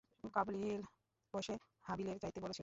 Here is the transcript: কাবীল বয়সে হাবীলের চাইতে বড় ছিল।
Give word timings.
কাবীল 0.33 0.81
বয়সে 1.33 1.55
হাবীলের 1.81 2.17
চাইতে 2.17 2.39
বড় 2.41 2.51
ছিল। 2.51 2.59